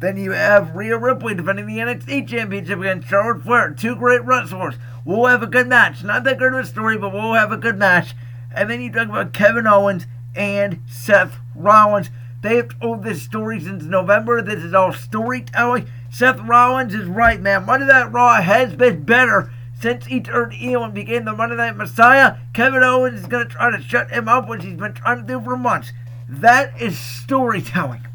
Then 0.00 0.18
you 0.18 0.32
have 0.32 0.74
Rhea 0.74 0.98
Ripley 0.98 1.34
defending 1.34 1.66
the 1.66 1.78
NXT 1.78 2.28
Championship 2.28 2.80
against 2.80 3.08
Charlotte 3.08 3.42
Flair. 3.42 3.70
Two 3.70 3.96
great 3.96 4.24
wrestlers. 4.24 4.74
We'll 5.04 5.26
have 5.26 5.42
a 5.42 5.46
good 5.46 5.68
match. 5.68 6.02
Not 6.02 6.24
that 6.24 6.38
good 6.38 6.52
of 6.52 6.60
a 6.60 6.66
story, 6.66 6.98
but 6.98 7.12
we'll 7.12 7.34
have 7.34 7.52
a 7.52 7.56
good 7.56 7.78
match. 7.78 8.14
And 8.54 8.70
then 8.70 8.80
you 8.80 8.90
talk 8.92 9.08
about 9.08 9.32
Kevin 9.32 9.66
Owens 9.66 10.06
and 10.34 10.80
Seth 10.88 11.36
Rollins. 11.54 12.10
They 12.42 12.56
have 12.56 12.80
told 12.80 13.04
this 13.04 13.22
story 13.22 13.60
since 13.60 13.84
November. 13.84 14.42
This 14.42 14.62
is 14.62 14.74
all 14.74 14.92
storytelling. 14.92 15.88
Seth 16.10 16.40
Rollins 16.40 16.94
is 16.94 17.06
right, 17.06 17.40
man. 17.40 17.66
Monday 17.66 17.86
Night 17.86 18.12
Raw 18.12 18.40
has 18.42 18.74
been 18.74 19.04
better 19.04 19.52
since 19.80 20.06
he 20.06 20.20
turned 20.20 20.54
heel 20.54 20.84
and 20.84 20.94
became 20.94 21.24
the 21.24 21.32
Monday 21.32 21.56
Night 21.56 21.76
Messiah. 21.76 22.36
Kevin 22.52 22.82
Owens 22.82 23.20
is 23.20 23.26
going 23.26 23.48
to 23.48 23.52
try 23.52 23.70
to 23.70 23.82
shut 23.82 24.10
him 24.10 24.28
up, 24.28 24.48
which 24.48 24.62
he's 24.62 24.76
been 24.76 24.94
trying 24.94 25.18
to 25.18 25.26
do 25.26 25.40
for 25.40 25.56
months. 25.56 25.92
That 26.28 26.80
is 26.80 26.98
storytelling. 26.98 28.06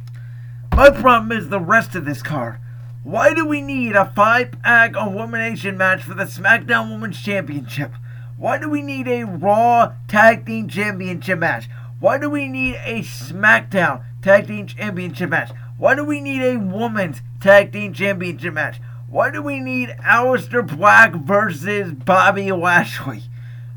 My 0.73 0.89
problem 0.89 1.31
is 1.31 1.49
the 1.49 1.59
rest 1.59 1.95
of 1.95 2.05
this 2.05 2.21
card. 2.21 2.59
Why 3.03 3.33
do 3.33 3.45
we 3.45 3.61
need 3.61 3.95
a 3.95 4.11
five 4.13 4.51
pack 4.61 4.95
elimination 4.95 5.77
match 5.77 6.03
for 6.03 6.13
the 6.13 6.25
SmackDown 6.25 6.91
Women's 6.91 7.21
Championship? 7.21 7.93
Why 8.37 8.59
do 8.59 8.69
we 8.69 8.83
need 8.83 9.07
a 9.07 9.23
Raw 9.23 9.93
Tag 10.07 10.45
Team 10.45 10.67
Championship 10.67 11.39
match? 11.39 11.67
Why 11.99 12.19
do 12.19 12.29
we 12.29 12.47
need 12.47 12.75
a 12.85 12.99
SmackDown 12.99 14.03
Tag 14.21 14.45
Team 14.45 14.67
Championship 14.67 15.31
match? 15.31 15.49
Why 15.79 15.95
do 15.95 16.05
we 16.05 16.21
need 16.21 16.43
a 16.43 16.57
Women's 16.57 17.23
Tag 17.41 17.73
Team 17.73 17.93
Championship 17.93 18.53
match? 18.53 18.79
Why 19.09 19.31
do 19.31 19.41
we 19.41 19.59
need 19.59 19.89
Aleister 20.03 20.65
Black 20.65 21.15
versus 21.15 21.91
Bobby 21.93 22.51
Lashley? 22.51 23.23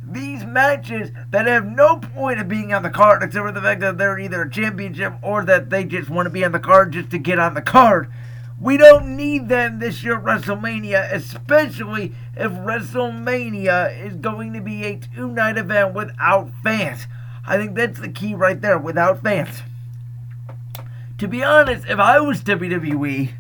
These 0.06 0.44
matches 0.44 1.10
that 1.30 1.46
have 1.46 1.64
no 1.64 1.96
point 1.96 2.38
of 2.38 2.48
being 2.48 2.74
on 2.74 2.82
the 2.82 2.90
card 2.90 3.22
except 3.22 3.46
for 3.46 3.52
the 3.52 3.62
fact 3.62 3.80
that 3.80 3.96
they're 3.96 4.18
either 4.18 4.42
a 4.42 4.50
championship 4.50 5.14
or 5.22 5.42
that 5.46 5.70
they 5.70 5.84
just 5.84 6.10
want 6.10 6.26
to 6.26 6.30
be 6.30 6.44
on 6.44 6.52
the 6.52 6.58
card 6.58 6.92
just 6.92 7.10
to 7.12 7.18
get 7.18 7.38
on 7.38 7.54
the 7.54 7.62
card. 7.62 8.12
We 8.60 8.76
don't 8.76 9.16
need 9.16 9.48
them 9.48 9.78
this 9.78 10.04
year 10.04 10.18
at 10.18 10.24
WrestleMania, 10.24 11.10
especially 11.14 12.12
if 12.36 12.52
WrestleMania 12.52 14.06
is 14.06 14.16
going 14.16 14.52
to 14.52 14.60
be 14.60 14.84
a 14.84 14.96
two 14.98 15.28
night 15.28 15.56
event 15.56 15.94
without 15.94 16.50
fans. 16.62 17.06
I 17.46 17.56
think 17.56 17.74
that's 17.74 17.98
the 17.98 18.10
key 18.10 18.34
right 18.34 18.60
there, 18.60 18.76
without 18.76 19.22
fans. 19.22 19.62
To 21.16 21.26
be 21.26 21.42
honest, 21.42 21.86
if 21.88 21.98
I 21.98 22.20
was 22.20 22.42
WWE, 22.42 23.30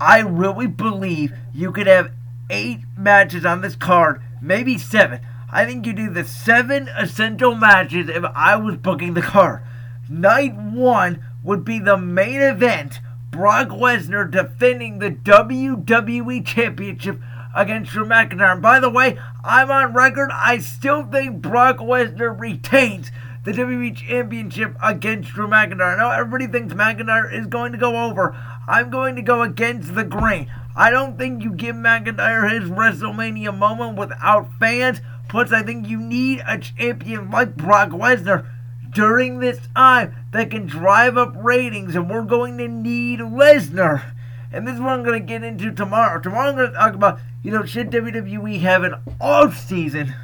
I 0.00 0.20
really 0.20 0.68
believe 0.68 1.32
you 1.52 1.72
could 1.72 1.88
have 1.88 2.12
eight 2.48 2.80
matches 2.96 3.44
on 3.44 3.62
this 3.62 3.74
card, 3.74 4.22
maybe 4.40 4.78
seven. 4.78 5.20
I 5.50 5.64
think 5.64 5.86
you 5.86 5.92
do 5.92 6.08
the 6.08 6.24
seven 6.24 6.88
essential 6.96 7.56
matches 7.56 8.08
if 8.08 8.24
I 8.24 8.54
was 8.56 8.76
booking 8.76 9.14
the 9.14 9.22
card. 9.22 9.62
Night 10.08 10.54
one 10.54 11.24
would 11.42 11.64
be 11.64 11.80
the 11.80 11.96
main 11.96 12.40
event 12.40 13.00
Brock 13.32 13.68
Lesnar 13.68 14.30
defending 14.30 14.98
the 14.98 15.10
WWE 15.10 16.44
Championship 16.44 17.18
against 17.56 17.90
Drew 17.90 18.04
McIntyre. 18.04 18.52
And 18.52 18.60
by 18.60 18.78
the 18.78 18.90
way, 18.90 19.18
I'm 19.42 19.70
on 19.70 19.94
record. 19.94 20.30
I 20.34 20.58
still 20.58 21.06
think 21.06 21.40
Brock 21.40 21.78
Lesnar 21.78 22.38
retains 22.38 23.10
the 23.44 23.52
WWE 23.52 23.96
Championship 23.96 24.76
against 24.82 25.30
Drew 25.30 25.48
McIntyre. 25.48 25.94
I 25.94 25.98
know 25.98 26.10
everybody 26.10 26.46
thinks 26.46 26.74
McIntyre 26.74 27.32
is 27.32 27.46
going 27.46 27.72
to 27.72 27.78
go 27.78 28.04
over. 28.04 28.36
I'm 28.68 28.90
going 28.90 29.16
to 29.16 29.22
go 29.22 29.40
against 29.40 29.94
the 29.94 30.04
grain. 30.04 30.52
I 30.76 30.90
don't 30.90 31.16
think 31.16 31.42
you 31.42 31.54
give 31.54 31.74
McIntyre 31.74 32.52
his 32.52 32.68
WrestleMania 32.68 33.56
moment 33.56 33.96
without 33.96 34.50
fans. 34.60 35.00
Plus, 35.30 35.52
I 35.52 35.62
think 35.62 35.88
you 35.88 35.98
need 35.98 36.42
a 36.46 36.58
champion 36.58 37.30
like 37.30 37.56
Brock 37.56 37.88
Lesnar 37.88 38.46
during 38.92 39.38
this 39.38 39.58
time 39.74 40.14
that 40.32 40.50
can 40.50 40.66
drive 40.66 41.16
up 41.16 41.34
ratings, 41.36 41.94
and 41.94 42.08
we're 42.08 42.22
going 42.22 42.58
to 42.58 42.68
need 42.68 43.20
Lesnar. 43.20 44.12
And 44.52 44.66
this 44.66 44.74
is 44.74 44.80
what 44.80 44.90
I'm 44.90 45.02
going 45.02 45.18
to 45.18 45.26
get 45.26 45.42
into 45.42 45.72
tomorrow. 45.72 46.20
Tomorrow 46.20 46.50
I'm 46.50 46.56
going 46.56 46.70
to 46.70 46.76
talk 46.76 46.94
about, 46.94 47.18
you 47.42 47.50
know, 47.50 47.64
should 47.64 47.90
WWE 47.90 48.60
have 48.60 48.84
an 48.84 48.94
off 49.20 49.58
season? 49.58 50.14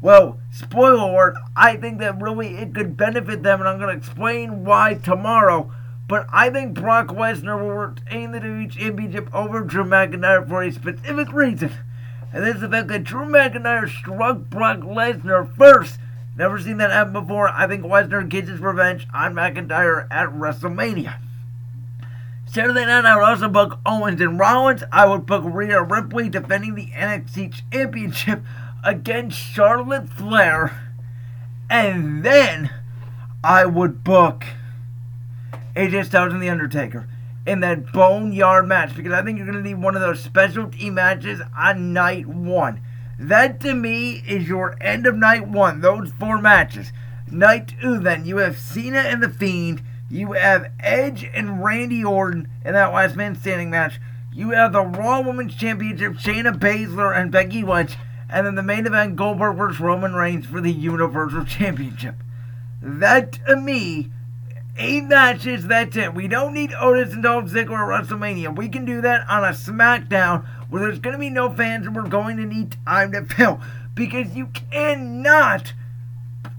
Well, 0.00 0.40
spoiler 0.50 1.10
alert, 1.10 1.34
I 1.54 1.76
think 1.76 1.98
that 1.98 2.20
really 2.20 2.56
it 2.56 2.74
could 2.74 2.96
benefit 2.96 3.42
them, 3.42 3.60
and 3.60 3.68
I'm 3.68 3.78
going 3.78 3.90
to 3.90 3.98
explain 3.98 4.64
why 4.64 4.94
tomorrow. 4.94 5.70
But 6.08 6.26
I 6.32 6.48
think 6.48 6.74
Brock 6.74 7.08
Lesnar 7.08 7.60
will 7.60 7.70
retain 7.70 8.32
the 8.32 8.40
WWE 8.40 8.70
Championship 8.70 9.32
over 9.34 9.60
Drew 9.60 9.84
McIntyre 9.84 10.48
for 10.48 10.62
a 10.62 10.72
specific 10.72 11.32
reason. 11.32 11.70
And 12.32 12.44
this 12.44 12.56
is 12.56 12.60
the 12.62 12.68
fact 12.68 12.88
that 12.88 13.04
Drew 13.04 13.26
McIntyre 13.26 13.88
struck 13.88 14.38
Brock 14.38 14.78
Lesnar 14.78 15.54
first 15.56 15.98
Never 16.40 16.58
seen 16.58 16.78
that 16.78 16.90
happen 16.90 17.12
before. 17.12 17.50
I 17.50 17.66
think 17.66 17.84
Lesnar 17.84 18.26
gets 18.26 18.48
his 18.48 18.60
revenge 18.60 19.06
on 19.12 19.34
McIntyre 19.34 20.06
at 20.10 20.30
WrestleMania. 20.30 21.18
Saturday 22.46 22.86
night, 22.86 23.04
I 23.04 23.14
would 23.14 23.24
also 23.26 23.46
book 23.46 23.78
Owens 23.84 24.22
and 24.22 24.38
Rollins. 24.38 24.82
I 24.90 25.04
would 25.04 25.26
book 25.26 25.44
Rhea 25.44 25.82
Ripley 25.82 26.30
defending 26.30 26.76
the 26.76 26.86
NXT 26.86 27.60
Championship 27.70 28.40
against 28.82 29.36
Charlotte 29.36 30.08
Flair. 30.08 30.94
And 31.68 32.24
then 32.24 32.70
I 33.44 33.66
would 33.66 34.02
book 34.02 34.46
AJ 35.76 36.06
Styles 36.06 36.32
and 36.32 36.42
The 36.42 36.48
Undertaker 36.48 37.06
in 37.46 37.60
that 37.60 37.92
boneyard 37.92 38.66
match 38.66 38.96
because 38.96 39.12
I 39.12 39.22
think 39.22 39.36
you're 39.36 39.46
going 39.46 39.62
to 39.62 39.68
need 39.68 39.82
one 39.82 39.94
of 39.94 40.00
those 40.00 40.22
specialty 40.22 40.88
matches 40.88 41.42
on 41.54 41.92
night 41.92 42.26
one. 42.26 42.80
That 43.20 43.60
to 43.60 43.74
me 43.74 44.22
is 44.26 44.48
your 44.48 44.78
end 44.80 45.06
of 45.06 45.14
night 45.14 45.46
one, 45.46 45.82
those 45.82 46.10
four 46.18 46.38
matches. 46.38 46.90
Night 47.30 47.74
two, 47.78 47.98
then, 47.98 48.24
you 48.24 48.38
have 48.38 48.58
Cena 48.58 49.00
and 49.00 49.22
The 49.22 49.28
Fiend. 49.28 49.82
You 50.08 50.32
have 50.32 50.72
Edge 50.80 51.28
and 51.34 51.62
Randy 51.62 52.02
Orton 52.02 52.48
in 52.64 52.72
that 52.72 52.94
last 52.94 53.16
man 53.16 53.36
standing 53.36 53.68
match. 53.68 54.00
You 54.32 54.52
have 54.52 54.72
the 54.72 54.80
Raw 54.80 55.20
Women's 55.20 55.54
Championship, 55.54 56.14
Shayna 56.14 56.58
Baszler 56.58 57.14
and 57.14 57.30
Becky 57.30 57.62
Lynch. 57.62 57.94
And 58.30 58.46
then 58.46 58.54
the 58.54 58.62
main 58.62 58.86
event, 58.86 59.16
Goldberg 59.16 59.58
vs. 59.58 59.80
Roman 59.80 60.14
Reigns 60.14 60.46
for 60.46 60.62
the 60.62 60.72
Universal 60.72 61.44
Championship. 61.44 62.14
That 62.80 63.32
to 63.46 63.56
me, 63.56 64.10
eight 64.76 65.04
matches, 65.04 65.66
that's 65.66 65.96
it. 65.96 66.14
We 66.14 66.28
don't 66.28 66.54
need 66.54 66.72
Otis 66.72 67.12
and 67.12 67.22
Dolph 67.22 67.46
Ziggler 67.46 67.98
at 67.98 68.04
WrestleMania. 68.06 68.56
We 68.56 68.68
can 68.68 68.84
do 68.84 69.00
that 69.00 69.28
on 69.28 69.44
a 69.44 69.48
SmackDown 69.48 70.46
where 70.68 70.82
there's 70.82 70.98
going 70.98 71.14
to 71.14 71.18
be 71.18 71.30
no 71.30 71.50
fans 71.50 71.86
and 71.86 71.94
we're 71.94 72.08
going 72.08 72.36
to 72.36 72.46
need 72.46 72.76
time 72.86 73.12
to 73.12 73.24
fill. 73.24 73.60
Because 73.94 74.34
you 74.34 74.46
cannot 74.70 75.72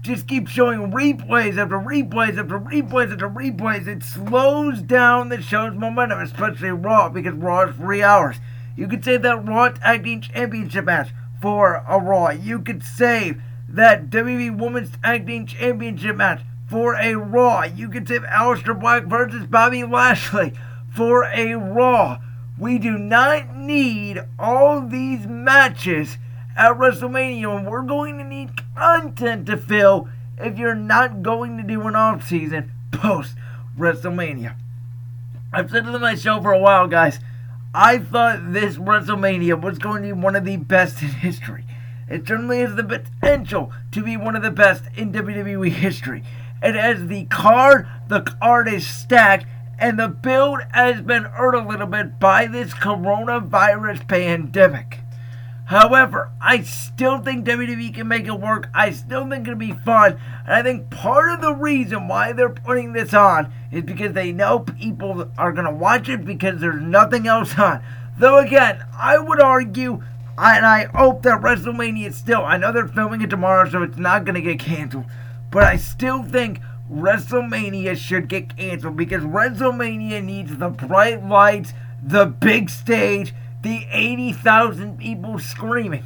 just 0.02 0.26
keep 0.26 0.48
showing 0.48 0.90
replays 0.90 1.56
after 1.56 1.78
replays 1.78 2.38
after 2.38 2.58
replays 2.58 3.12
after 3.12 3.28
replays. 3.28 3.86
It 3.86 4.02
slows 4.02 4.82
down 4.82 5.28
the 5.28 5.40
show's 5.40 5.74
momentum, 5.74 6.20
especially 6.20 6.70
Raw, 6.70 7.08
because 7.08 7.34
Raw 7.34 7.68
is 7.68 7.76
three 7.76 8.02
hours. 8.02 8.36
You 8.76 8.88
could 8.88 9.04
save 9.04 9.22
that 9.22 9.46
Raw 9.46 9.68
Tag 9.70 10.04
Team 10.04 10.20
Championship 10.20 10.84
match 10.84 11.10
for 11.40 11.84
a 11.88 11.98
Raw. 11.98 12.30
You 12.30 12.60
could 12.60 12.82
save 12.82 13.40
that 13.68 14.10
WWE 14.10 14.58
Women's 14.58 14.90
Tag 15.02 15.26
Team 15.26 15.46
Championship 15.46 16.16
match 16.16 16.42
for 16.72 16.94
a 16.94 17.14
Raw. 17.14 17.64
You 17.64 17.90
could 17.90 18.06
tip 18.06 18.22
Aleister 18.22 18.78
Black 18.78 19.04
versus 19.04 19.46
Bobby 19.46 19.84
Lashley 19.84 20.54
for 20.90 21.24
a 21.24 21.52
Raw. 21.52 22.18
We 22.58 22.78
do 22.78 22.96
not 22.96 23.54
need 23.54 24.24
all 24.38 24.80
these 24.80 25.26
matches 25.26 26.16
at 26.56 26.78
WrestleMania, 26.78 27.68
we're 27.68 27.82
going 27.82 28.16
to 28.18 28.24
need 28.24 28.50
content 28.74 29.46
to 29.46 29.56
fill 29.58 30.08
if 30.38 30.58
you're 30.58 30.74
not 30.74 31.22
going 31.22 31.58
to 31.58 31.62
do 31.62 31.82
an 31.82 31.94
off 31.94 32.26
season 32.26 32.72
post 32.90 33.34
WrestleMania. 33.78 34.54
I've 35.52 35.70
said 35.70 35.86
it 35.86 35.94
on 35.94 36.00
my 36.00 36.14
show 36.14 36.40
for 36.40 36.52
a 36.52 36.58
while, 36.58 36.88
guys. 36.88 37.20
I 37.74 37.98
thought 37.98 38.52
this 38.52 38.76
WrestleMania 38.76 39.60
was 39.60 39.78
going 39.78 40.02
to 40.02 40.08
be 40.08 40.12
one 40.12 40.36
of 40.36 40.46
the 40.46 40.56
best 40.56 41.02
in 41.02 41.08
history. 41.08 41.64
It 42.08 42.26
certainly 42.26 42.60
has 42.60 42.74
the 42.74 42.84
potential 42.84 43.72
to 43.92 44.02
be 44.02 44.16
one 44.16 44.36
of 44.36 44.42
the 44.42 44.50
best 44.50 44.84
in 44.94 45.12
WWE 45.12 45.70
history. 45.70 46.22
It 46.62 46.74
has 46.74 47.08
the 47.08 47.24
card, 47.24 47.88
the 48.08 48.20
card 48.20 48.68
is 48.68 48.86
stacked, 48.86 49.46
and 49.78 49.98
the 49.98 50.08
build 50.08 50.60
has 50.70 51.00
been 51.00 51.24
hurt 51.24 51.54
a 51.54 51.66
little 51.66 51.86
bit 51.86 52.20
by 52.20 52.46
this 52.46 52.72
coronavirus 52.72 54.06
pandemic. 54.06 55.00
However, 55.66 56.30
I 56.40 56.62
still 56.62 57.20
think 57.20 57.46
WWE 57.46 57.94
can 57.94 58.06
make 58.06 58.26
it 58.26 58.38
work. 58.38 58.68
I 58.74 58.90
still 58.90 59.28
think 59.28 59.46
it'll 59.46 59.58
be 59.58 59.72
fun. 59.72 60.18
And 60.44 60.54
I 60.54 60.62
think 60.62 60.90
part 60.90 61.32
of 61.32 61.40
the 61.40 61.54
reason 61.54 62.08
why 62.08 62.32
they're 62.32 62.50
putting 62.50 62.92
this 62.92 63.14
on 63.14 63.52
is 63.70 63.82
because 63.82 64.12
they 64.12 64.32
know 64.32 64.60
people 64.60 65.30
are 65.38 65.52
going 65.52 65.64
to 65.64 65.72
watch 65.72 66.08
it 66.08 66.24
because 66.24 66.60
there's 66.60 66.82
nothing 66.82 67.26
else 67.26 67.58
on. 67.58 67.82
Though, 68.18 68.38
again, 68.38 68.84
I 68.92 69.18
would 69.18 69.40
argue, 69.40 70.02
and 70.36 70.66
I 70.66 70.84
hope 70.94 71.22
that 71.22 71.40
WrestleMania 71.40 72.08
is 72.08 72.16
still, 72.16 72.44
I 72.44 72.58
know 72.58 72.70
they're 72.70 72.86
filming 72.86 73.22
it 73.22 73.30
tomorrow, 73.30 73.68
so 73.68 73.82
it's 73.82 73.96
not 73.96 74.24
going 74.24 74.34
to 74.34 74.42
get 74.42 74.58
canceled. 74.58 75.06
But 75.52 75.64
I 75.64 75.76
still 75.76 76.24
think 76.24 76.60
WrestleMania 76.90 77.96
should 77.96 78.26
get 78.26 78.56
canceled 78.56 78.96
because 78.96 79.22
WrestleMania 79.22 80.24
needs 80.24 80.56
the 80.56 80.70
bright 80.70 81.24
lights, 81.24 81.74
the 82.02 82.26
big 82.26 82.70
stage, 82.70 83.34
the 83.62 83.86
80,000 83.92 84.98
people 84.98 85.38
screaming. 85.38 86.04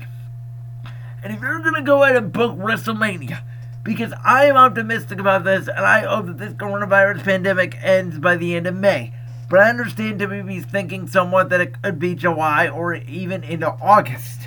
And 1.23 1.33
if 1.33 1.41
you're 1.41 1.61
going 1.61 1.75
to 1.75 1.83
go 1.83 2.03
ahead 2.03 2.17
and 2.17 2.33
book 2.33 2.57
WrestleMania, 2.57 3.43
because 3.83 4.13
I 4.25 4.47
am 4.47 4.57
optimistic 4.57 5.21
about 5.21 5.45
this, 5.45 5.69
and 5.69 5.79
I 5.79 6.01
hope 6.01 6.27
that 6.27 6.39
this 6.39 6.53
coronavirus 6.55 7.23
pandemic 7.23 7.79
ends 7.83 8.19
by 8.19 8.37
the 8.37 8.57
end 8.57 8.67
of 8.67 8.75
May. 8.75 9.15
But 9.49 9.61
I 9.61 9.71
understand 9.71 10.21
WWE's 10.21 10.67
thinking 10.67 11.07
somewhat 11.07 11.51
that 11.51 11.61
it 11.61 11.81
could 11.81 12.01
be 12.01 12.17
July 12.17 12.67
or 12.69 12.95
even 12.95 13.45
into 13.45 13.69
August. 13.69 14.41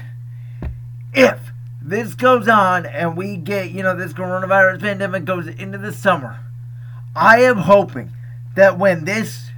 If 1.13 1.53
this 1.81 2.13
goes 2.13 2.47
on 2.47 2.85
and 2.85 3.15
we 3.15 3.37
get, 3.37 3.71
you 3.71 3.83
know, 3.83 3.95
this 3.95 4.13
coronavirus 4.13 4.81
pandemic 4.81 5.25
goes 5.25 5.47
into 5.47 5.77
the 5.77 5.93
summer, 5.93 6.39
I 7.15 7.41
am 7.41 7.57
hoping 7.57 8.11
that 8.55 8.77
when 8.77 9.05
this 9.05 9.49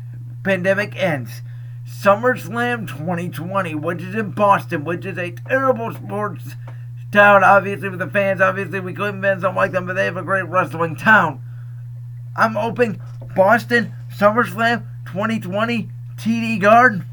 pandemic 0.43 0.95
ends, 0.95 1.41
SummerSlam 1.87 2.87
2020, 2.87 3.75
which 3.75 4.01
is 4.01 4.15
in 4.15 4.31
Boston, 4.31 4.83
which 4.83 5.05
is 5.05 5.17
a 5.17 5.31
terrible 5.31 5.93
sports 5.93 6.55
town, 7.11 7.43
obviously, 7.43 7.89
with 7.89 7.99
the 7.99 8.07
fans. 8.07 8.41
Obviously, 8.41 8.79
we 8.79 8.93
Cleveland 8.93 9.23
fans 9.23 9.41
don't 9.41 9.55
like 9.55 9.71
them, 9.71 9.85
but 9.85 9.95
they 9.95 10.05
have 10.05 10.17
a 10.17 10.23
great 10.23 10.47
wrestling 10.47 10.95
town. 10.95 11.41
I'm 12.35 12.53
hoping 12.53 13.01
Boston 13.35 13.93
SummerSlam 14.15 14.85
2020 15.05 15.89
TD 16.15 16.61
Garden. 16.61 17.05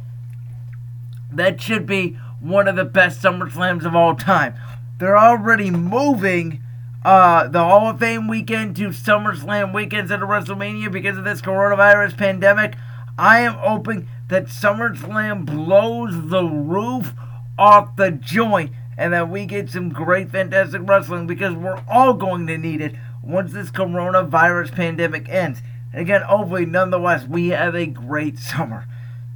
That 1.33 1.61
should 1.61 1.87
be 1.87 2.19
one 2.41 2.69
of 2.69 2.77
the 2.77 2.85
best 2.85 3.21
SummerSlams 3.23 3.85
of 3.85 3.95
all 3.95 4.15
time. 4.15 4.55
They're 4.99 5.17
already 5.17 5.71
moving 5.71 6.61
uh, 7.05 7.47
the 7.47 7.61
Hall 7.61 7.88
of 7.88 8.00
Fame 8.00 8.26
weekend 8.26 8.75
to 8.76 8.88
SummerSlam 8.88 9.73
weekends 9.73 10.11
of 10.11 10.21
WrestleMania 10.21 10.90
because 10.90 11.17
of 11.17 11.25
this 11.25 11.40
coronavirus 11.40 12.19
pandemic. 12.19 12.75
I 13.17 13.41
am 13.41 13.54
hoping 13.54 14.08
that 14.26 14.47
SummerSlam 14.47 15.47
blows 15.47 16.28
the 16.30 16.43
roof 16.43 17.15
off 17.56 17.95
the 17.95 18.11
joint 18.11 18.73
and 18.97 19.13
that 19.13 19.30
we 19.30 19.47
get 19.47 19.71
some 19.71 19.91
great, 19.91 20.30
fantastic 20.30 20.82
wrestling 20.84 21.28
because 21.28 21.54
we're 21.54 21.80
all 21.89 22.15
going 22.15 22.49
to 22.49 22.58
need 22.58 22.80
it 22.80 22.97
once 23.23 23.52
this 23.52 23.71
coronavirus 23.71 24.73
pandemic 24.73 25.28
ends. 25.28 25.63
And 25.93 26.02
again, 26.02 26.23
hopefully, 26.23 26.67
nonetheless, 26.67 27.25
we 27.25 27.49
have 27.49 27.76
a 27.76 27.87
great 27.87 28.39
summer. 28.39 28.89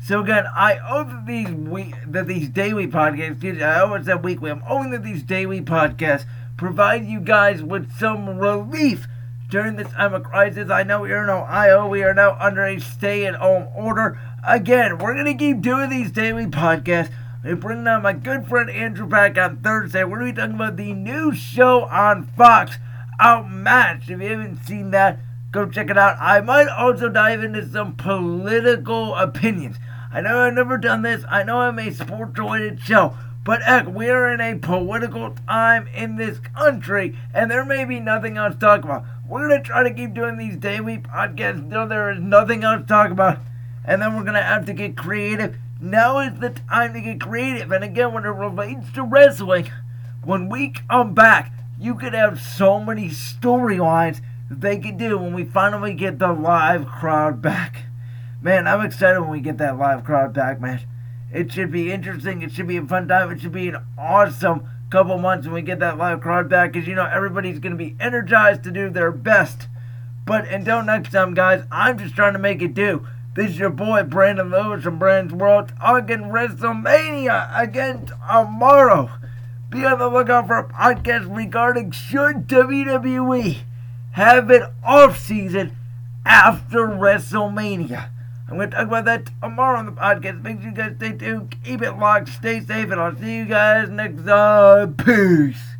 So 0.04 0.20
again, 0.20 0.46
I 0.56 0.74
hope 0.74 1.10
that 1.10 1.26
these 1.26 1.48
week 1.48 1.94
that 2.08 2.26
these 2.26 2.48
daily 2.48 2.88
podcasts, 2.88 3.62
I 3.62 3.80
always 3.80 4.06
said 4.06 4.24
weekly, 4.24 4.50
I'm 4.50 4.60
hoping 4.60 4.90
that 4.90 5.04
these 5.04 5.22
daily 5.22 5.60
podcasts 5.60 6.24
provide 6.56 7.06
you 7.06 7.20
guys 7.20 7.62
with 7.62 7.96
some 7.98 8.36
relief 8.36 9.06
during 9.48 9.76
this 9.76 9.92
time 9.92 10.12
of 10.12 10.24
crisis. 10.24 10.70
I 10.70 10.82
know 10.82 11.04
here 11.04 11.22
in 11.22 11.30
Ohio, 11.30 11.86
we 11.86 12.02
are 12.02 12.14
now 12.14 12.36
under 12.40 12.64
a 12.64 12.80
stay-at-home 12.80 13.68
order. 13.76 14.18
Again, 14.44 14.98
we're 14.98 15.14
gonna 15.14 15.36
keep 15.36 15.60
doing 15.60 15.88
these 15.88 16.10
daily 16.10 16.46
podcasts. 16.46 17.12
We 17.44 17.54
bring 17.54 17.86
on 17.86 18.02
my 18.02 18.12
good 18.12 18.48
friend 18.48 18.70
Andrew 18.70 19.06
back 19.06 19.38
on 19.38 19.58
Thursday. 19.58 20.02
We're 20.02 20.18
gonna 20.18 20.32
be 20.32 20.36
talking 20.36 20.54
about 20.56 20.76
the 20.76 20.94
new 20.94 21.32
show 21.32 21.84
on 21.84 22.24
Fox, 22.24 22.78
Outmatched. 23.20 24.10
If 24.10 24.20
you 24.20 24.28
haven't 24.28 24.64
seen 24.64 24.90
that, 24.90 25.20
go 25.52 25.66
check 25.66 25.90
it 25.90 25.98
out. 25.98 26.16
I 26.18 26.40
might 26.40 26.68
also 26.68 27.08
dive 27.08 27.44
into 27.44 27.68
some 27.68 27.94
political 27.94 29.14
opinions. 29.14 29.76
I 30.10 30.22
know 30.22 30.40
I've 30.40 30.54
never 30.54 30.78
done 30.78 31.02
this. 31.02 31.24
I 31.30 31.42
know 31.42 31.60
I'm 31.60 31.78
a 31.78 31.92
sports-related 31.92 32.80
show. 32.80 33.14
But 33.44 33.62
heck, 33.62 33.86
we 33.86 34.08
are 34.08 34.32
in 34.32 34.40
a 34.40 34.58
political 34.58 35.34
time 35.48 35.88
in 35.88 36.16
this 36.16 36.38
country, 36.38 37.18
and 37.34 37.50
there 37.50 37.64
may 37.64 37.84
be 37.84 37.98
nothing 37.98 38.36
else 38.36 38.54
to 38.54 38.60
talk 38.60 38.84
about. 38.84 39.04
We're 39.28 39.48
going 39.48 39.62
to 39.62 39.66
try 39.66 39.82
to 39.82 39.92
keep 39.92 40.14
doing 40.14 40.36
these 40.36 40.56
daily 40.56 40.98
podcasts 40.98 41.58
until 41.58 41.86
there 41.86 42.10
is 42.10 42.20
nothing 42.20 42.62
else 42.64 42.82
to 42.82 42.86
talk 42.86 43.10
about. 43.10 43.38
And 43.84 44.00
then 44.00 44.14
we're 44.14 44.22
going 44.22 44.34
to 44.34 44.42
have 44.42 44.64
to 44.66 44.72
get 44.72 44.96
creative. 44.96 45.56
Now 45.80 46.20
is 46.20 46.38
the 46.38 46.50
time 46.50 46.94
to 46.94 47.00
get 47.00 47.20
creative. 47.20 47.72
And 47.72 47.82
again, 47.82 48.14
when 48.14 48.24
it 48.24 48.28
relates 48.28 48.92
to 48.92 49.02
wrestling, 49.02 49.70
when 50.22 50.48
we 50.48 50.70
come 50.88 51.12
back, 51.12 51.52
you 51.80 51.96
could 51.96 52.14
have 52.14 52.40
so 52.40 52.78
many 52.78 53.08
storylines 53.08 54.20
that 54.52 54.60
they 54.60 54.76
can 54.76 54.98
do 54.98 55.16
when 55.16 55.32
we 55.32 55.44
finally 55.44 55.94
get 55.94 56.18
the 56.18 56.30
live 56.30 56.86
crowd 56.86 57.40
back. 57.40 57.84
Man, 58.42 58.66
I'm 58.66 58.82
excited 58.82 59.18
when 59.18 59.30
we 59.30 59.40
get 59.40 59.56
that 59.58 59.78
live 59.78 60.04
crowd 60.04 60.34
back, 60.34 60.60
man. 60.60 60.80
It 61.32 61.50
should 61.50 61.72
be 61.72 61.90
interesting. 61.90 62.42
It 62.42 62.52
should 62.52 62.68
be 62.68 62.76
a 62.76 62.84
fun 62.84 63.08
time. 63.08 63.30
It 63.30 63.40
should 63.40 63.52
be 63.52 63.68
an 63.68 63.78
awesome 63.96 64.68
couple 64.90 65.16
months 65.16 65.46
when 65.46 65.54
we 65.54 65.62
get 65.62 65.78
that 65.78 65.96
live 65.96 66.20
crowd 66.20 66.50
back 66.50 66.72
because, 66.72 66.86
you 66.86 66.94
know, 66.94 67.06
everybody's 67.06 67.60
going 67.60 67.72
to 67.72 67.78
be 67.78 67.96
energized 67.98 68.62
to 68.64 68.70
do 68.70 68.90
their 68.90 69.10
best. 69.10 69.68
But 70.26 70.46
until 70.48 70.82
next 70.82 71.12
time, 71.12 71.32
guys, 71.32 71.64
I'm 71.72 71.96
just 71.96 72.14
trying 72.14 72.34
to 72.34 72.38
make 72.38 72.60
it 72.60 72.74
do. 72.74 73.06
This 73.34 73.52
is 73.52 73.58
your 73.58 73.70
boy, 73.70 74.02
Brandon 74.02 74.50
Lewis 74.50 74.84
from 74.84 74.98
Brandon's 74.98 75.32
World, 75.32 75.72
talking 75.80 76.24
WrestleMania 76.24 77.58
again 77.58 78.04
tomorrow. 78.06 79.10
Be 79.70 79.86
on 79.86 79.98
the 79.98 80.08
lookout 80.08 80.46
for 80.46 80.58
a 80.58 80.68
podcast 80.68 81.34
regarding 81.34 81.92
should 81.92 82.46
WWE 82.46 83.62
have 84.12 84.50
an 84.50 84.66
off 84.84 85.18
season 85.18 85.76
after 86.24 86.86
WrestleMania. 86.86 88.10
I'm 88.48 88.56
going 88.56 88.70
to 88.70 88.76
talk 88.76 88.86
about 88.86 89.04
that 89.06 89.30
tomorrow 89.42 89.78
on 89.78 89.86
the 89.86 89.92
podcast. 89.92 90.42
Make 90.42 90.60
sure 90.60 90.70
you 90.70 90.76
guys 90.76 90.96
stay 90.96 91.12
tuned, 91.12 91.56
keep 91.64 91.80
it 91.82 91.92
locked, 91.92 92.28
stay 92.28 92.60
safe, 92.60 92.90
and 92.90 93.00
I'll 93.00 93.16
see 93.16 93.36
you 93.36 93.44
guys 93.46 93.88
next 93.88 94.24
time. 94.24 94.94
Peace. 94.94 95.71